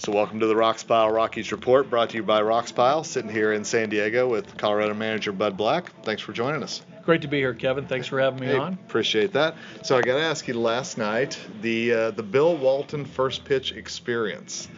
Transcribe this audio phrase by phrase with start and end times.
[0.00, 3.04] So, welcome to the Roxpile Rockies Report, brought to you by Roxpile.
[3.04, 5.92] Sitting here in San Diego with Colorado manager Bud Black.
[6.04, 6.80] Thanks for joining us.
[7.04, 7.86] Great to be here, Kevin.
[7.86, 8.72] Thanks for having me Hey, on.
[8.72, 9.56] Appreciate that.
[9.82, 13.72] So, I got to ask you last night the uh, the Bill Walton first pitch
[13.72, 14.68] experience.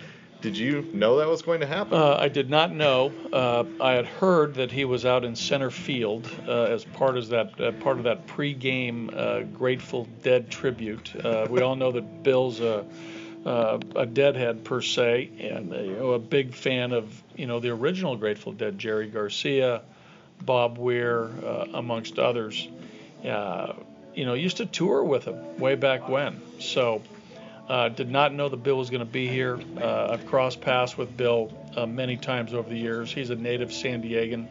[0.41, 1.95] Did you know that was going to happen?
[1.95, 3.13] Uh, I did not know.
[3.33, 7.29] Uh, I had heard that he was out in center field uh, as part of
[7.29, 11.15] that uh, part of that pregame uh, Grateful Dead tribute.
[11.25, 12.85] Uh, we all know that Bill's a,
[13.45, 17.61] uh, a Deadhead per se, and uh, you know, a big fan of you know
[17.61, 19.83] the original Grateful Dead, Jerry Garcia,
[20.41, 22.69] Bob Weir, uh, amongst others.
[23.25, 23.75] Uh,
[24.15, 26.41] you know, used to tour with him way back when.
[26.61, 27.03] So.
[27.69, 29.59] Uh, did not know that Bill was going to be here.
[29.81, 33.13] Uh, I've crossed paths with Bill uh, many times over the years.
[33.13, 34.49] He's a native San Diegan.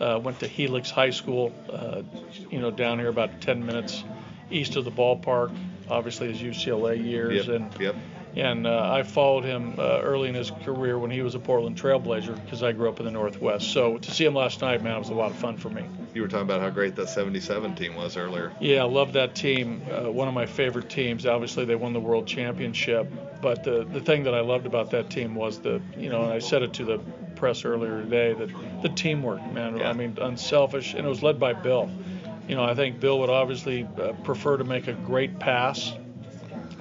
[0.00, 2.02] Uh, went to Helix High School, uh,
[2.50, 4.02] you know, down here about 10 minutes
[4.50, 5.56] east of the ballpark.
[5.88, 7.60] Obviously, his UCLA years, yep.
[7.60, 7.94] and yep.
[8.36, 11.80] And uh, I followed him uh, early in his career when he was a Portland
[11.80, 13.72] Trailblazer because I grew up in the Northwest.
[13.72, 15.86] So to see him last night, man, it was a lot of fun for me.
[16.12, 18.52] You were talking about how great that 77 team was earlier.
[18.60, 19.82] Yeah, I love that team.
[19.90, 21.24] Uh, one of my favorite teams.
[21.24, 23.10] Obviously, they won the world championship.
[23.40, 26.32] But the the thing that I loved about that team was the, you know, and
[26.32, 26.98] I said it to the
[27.36, 29.78] press earlier today, that the teamwork, man.
[29.78, 29.90] Yeah.
[29.90, 31.90] I mean, unselfish, and it was led by Bill.
[32.48, 35.92] You know, I think Bill would obviously uh, prefer to make a great pass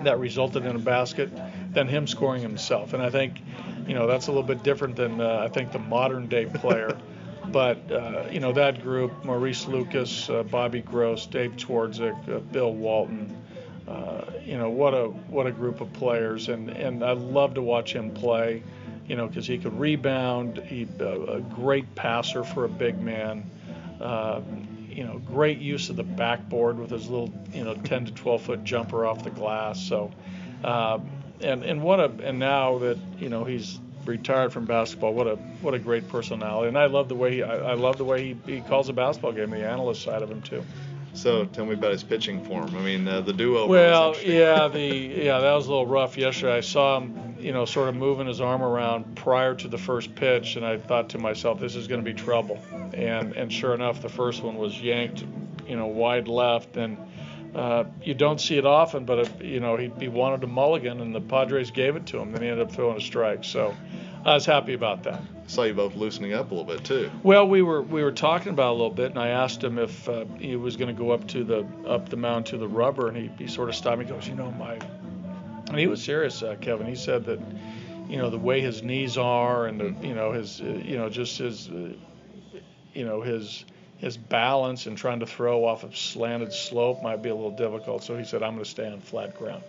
[0.04, 1.30] that resulted in a basket
[1.74, 2.94] than him scoring himself.
[2.94, 3.42] And I think,
[3.88, 6.98] you know, that's a little bit different than uh, I think the modern day player.
[7.52, 12.74] but uh, you know that group: Maurice Lucas, uh, Bobby Gross, Dave Twardzik, uh, Bill
[12.74, 13.36] Walton.
[13.88, 17.62] Uh, you know what a what a group of players, and and I love to
[17.62, 18.64] watch him play.
[19.08, 20.58] You know because he could rebound.
[20.66, 23.50] He uh, a great passer for a big man.
[24.96, 28.42] You know, great use of the backboard with his little, you know, 10 to 12
[28.42, 29.80] foot jumper off the glass.
[29.80, 30.12] So,
[30.64, 31.00] uh,
[31.42, 35.36] and and what a and now that you know he's retired from basketball, what a
[35.62, 36.70] what a great personality.
[36.70, 38.94] And I love the way he, I, I love the way he, he calls a
[38.94, 40.64] basketball game, the analyst side of him too.
[41.16, 42.76] So, tell me about his pitching form.
[42.76, 43.68] I mean, uh, the duo.
[43.68, 46.58] Well, yeah, the yeah that was a little rough yesterday.
[46.58, 50.14] I saw him, you know, sort of moving his arm around prior to the first
[50.16, 52.60] pitch, and I thought to myself, this is going to be trouble.
[52.94, 55.24] And and sure enough, the first one was yanked,
[55.68, 56.98] you know, wide left, and
[57.56, 61.16] uh, you don't see it often, but you know he, he wanted a mulligan, and
[61.16, 62.34] the Padres gave it to him.
[62.34, 63.46] Then he ended up throwing a strike.
[63.46, 63.74] So
[64.26, 65.20] I was happy about that.
[65.20, 67.12] I Saw you both loosening up a little bit too.
[67.22, 69.78] Well, we were we were talking about it a little bit, and I asked him
[69.78, 72.68] if uh, he was going to go up to the up the mound to the
[72.68, 74.06] rubber, and he, he sort of stopped me.
[74.06, 74.80] He goes, you know, my,
[75.70, 76.88] and he was serious, uh, Kevin.
[76.88, 77.40] He said that,
[78.10, 81.08] you know, the way his knees are, and the, you know his, uh, you know,
[81.08, 81.94] just his, uh,
[82.96, 83.64] you know, his
[83.98, 88.04] his balance and trying to throw off a slanted slope might be a little difficult.
[88.04, 89.64] So he said, I'm going to stay on flat ground.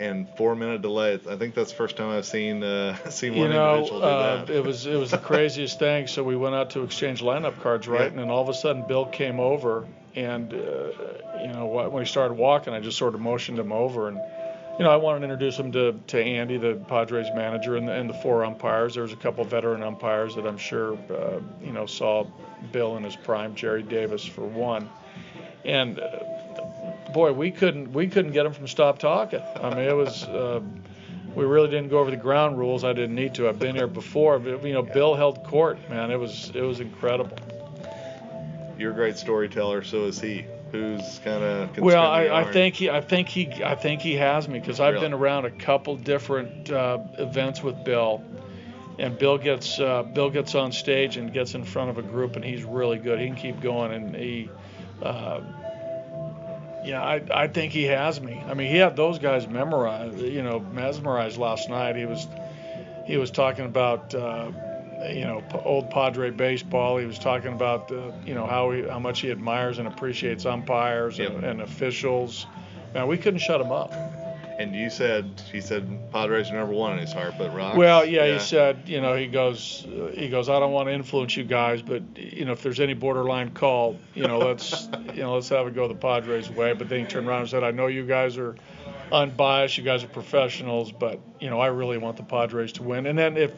[0.00, 1.20] And four minute delay.
[1.28, 4.06] I think that's the first time I've seen uh, seen you one know, individual do
[4.06, 4.50] uh, that.
[4.50, 6.06] it was it was the craziest thing.
[6.06, 8.00] So we went out to exchange lineup cards, right?
[8.00, 8.06] Yeah.
[8.06, 9.86] And then all of a sudden, Bill came over,
[10.16, 10.56] and uh,
[11.42, 14.16] you know, when we started walking, I just sort of motioned him over, and
[14.78, 17.92] you know, I wanted to introduce him to, to Andy, the Padres manager, and the,
[17.92, 18.94] and the four umpires.
[18.94, 22.26] There was a couple veteran umpires that I'm sure uh, you know saw
[22.72, 24.88] Bill in his prime, Gerry Davis for one,
[25.66, 26.00] and.
[27.12, 29.40] Boy, we couldn't we couldn't get him from stop talking.
[29.60, 30.60] I mean, it was uh,
[31.34, 32.84] we really didn't go over the ground rules.
[32.84, 33.48] I didn't need to.
[33.48, 34.38] I've been here before.
[34.38, 36.10] But, you know, Bill held court, man.
[36.10, 37.36] It was it was incredible.
[38.78, 40.46] You're a great storyteller, so is he.
[40.72, 44.46] Who's kind of well, I, I, think he, I think he, I think he has
[44.46, 45.06] me because I've Really?
[45.06, 48.22] been around a couple different uh, events with Bill,
[48.96, 52.36] and Bill gets uh, Bill gets on stage and gets in front of a group,
[52.36, 53.18] and he's really good.
[53.18, 54.48] He can keep going, and he,
[55.02, 55.40] uh,
[56.84, 58.42] yeah, I, I think he has me.
[58.46, 61.96] I mean, he had those guys memorized, you know, mesmerized last night.
[61.96, 62.26] He was
[63.04, 64.14] he was talking about.
[64.14, 64.50] Uh,
[65.08, 66.98] you know, p- old Padre baseball.
[66.98, 70.44] He was talking about, uh, you know, how he, how much he admires and appreciates
[70.44, 72.46] umpires and, and officials.
[72.92, 73.94] Man, we couldn't shut him up.
[74.60, 77.76] And you said he said Padres are number one in his heart, but Rock.
[77.76, 80.92] Well, yeah, he said, you know, he goes, uh, he goes, I don't want to
[80.92, 85.22] influence you guys, but you know, if there's any borderline call, you know, let's, you
[85.22, 86.74] know, let's have it go the Padres way.
[86.74, 88.54] But then he turned around and said, I know you guys are
[89.10, 93.06] unbiased, you guys are professionals, but you know, I really want the Padres to win.
[93.06, 93.52] And then if,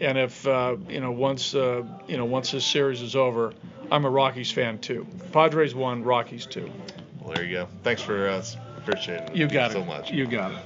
[0.00, 3.52] and if, uh, you know, once, uh, you know, once this series is over,
[3.92, 5.06] I'm a Rockies fan too.
[5.30, 6.72] Padres won, Rockies two.
[7.20, 7.68] Well, there you go.
[7.82, 8.56] Thanks for us.
[8.88, 9.36] Appreciate it.
[9.36, 9.86] You got so it.
[9.86, 10.10] much.
[10.10, 10.58] You got it.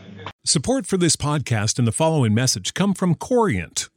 [0.45, 3.89] Support for this podcast and the following message come from Corient.